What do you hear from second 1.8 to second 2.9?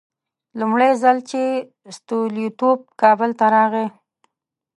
ستولیتوف